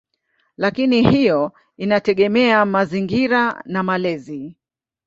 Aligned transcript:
Lakini 0.57 1.03
hiyo 1.11 1.51
inategemea 1.77 2.65
mazingira 2.65 3.61
na 3.65 3.83
malezi. 3.83 4.57